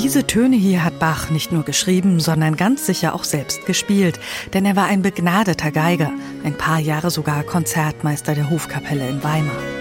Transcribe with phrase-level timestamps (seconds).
[0.00, 4.20] Diese Töne hier hat Bach nicht nur geschrieben, sondern ganz sicher auch selbst gespielt,
[4.54, 6.12] denn er war ein begnadeter Geiger,
[6.44, 9.77] ein paar Jahre sogar Konzertmeister der Hofkapelle in Weimar.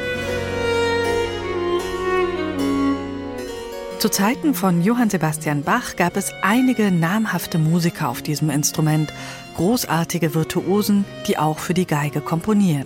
[4.00, 9.12] Zu Zeiten von Johann Sebastian Bach gab es einige namhafte Musiker auf diesem Instrument,
[9.56, 12.86] großartige Virtuosen, die auch für die Geige komponieren.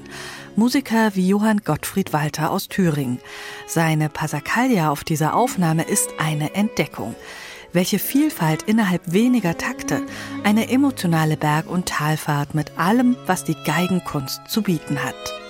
[0.55, 3.20] Musiker wie Johann Gottfried Walter aus Thüringen.
[3.67, 7.13] Seine Passacaglia auf dieser Aufnahme ist eine Entdeckung.
[7.73, 10.03] Welche Vielfalt innerhalb weniger Takte,
[10.45, 15.40] eine emotionale Berg- und Talfahrt mit allem, was die Geigenkunst zu bieten hat.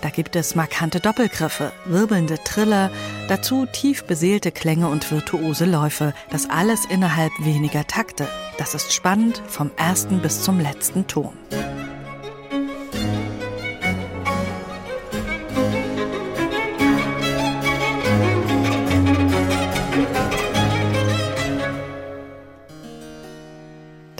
[0.00, 2.90] Da gibt es markante Doppelgriffe, wirbelnde Triller,
[3.28, 8.28] dazu tief beseelte Klänge und virtuose Läufe, das alles innerhalb weniger Takte.
[8.58, 11.32] Das ist spannend vom ersten bis zum letzten Ton.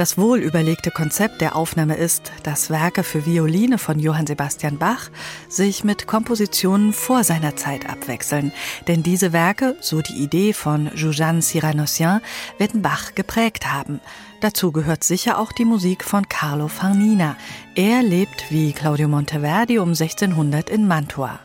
[0.00, 5.10] Das wohlüberlegte Konzept der Aufnahme ist, dass Werke für Violine von Johann Sebastian Bach
[5.50, 8.50] sich mit Kompositionen vor seiner Zeit abwechseln.
[8.88, 12.22] Denn diese Werke, so die Idee von Joujane Cyranossian,
[12.56, 14.00] werden Bach geprägt haben.
[14.40, 17.36] Dazu gehört sicher auch die Musik von Carlo Farnina.
[17.74, 21.40] Er lebt wie Claudio Monteverdi um 1600 in Mantua.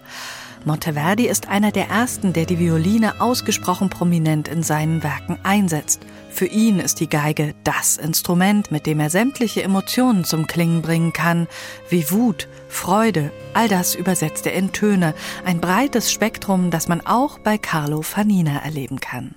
[0.64, 6.02] Monteverdi ist einer der ersten, der die Violine ausgesprochen prominent in seinen Werken einsetzt.
[6.36, 11.14] Für ihn ist die Geige das Instrument, mit dem er sämtliche Emotionen zum Klingen bringen
[11.14, 11.47] kann,
[11.88, 15.13] wie Wut, Freude, all das übersetzt er in Töne,
[15.45, 19.33] ein breites Spektrum, das man auch bei Carlo Fanina erleben kann.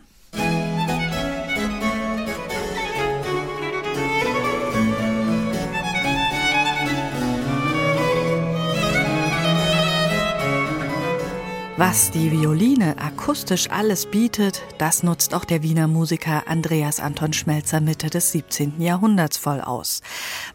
[11.79, 17.81] Was die Violine akustisch alles bietet, das nutzt auch der Wiener Musiker Andreas Anton Schmelzer
[17.81, 18.81] Mitte des 17.
[18.81, 20.03] Jahrhunderts voll aus.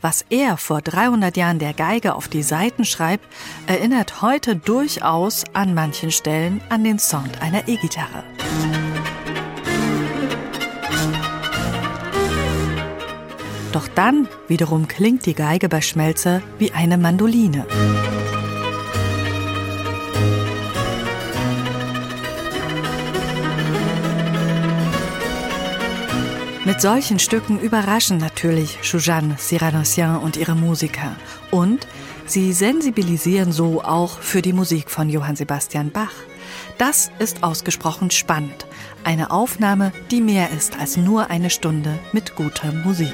[0.02, 3.26] Was er vor 300 Jahren der Geige auf die Saiten schreibt,
[3.68, 8.26] erinnert heute durchaus an manchen Stellen an den Sound einer E-Gitarre.
[13.72, 17.66] Doch dann wiederum klingt die Geige bei Schmelzer wie eine Mandoline.
[26.66, 31.14] Mit solchen Stücken überraschen natürlich Suzanne Cyranossian und ihre Musiker.
[31.52, 31.88] Und
[32.26, 36.14] sie sensibilisieren so auch für die Musik von Johann Sebastian Bach.
[36.78, 38.66] Das ist ausgesprochen spannend.
[39.04, 43.14] Eine Aufnahme, die mehr ist als nur eine Stunde mit guter Musik.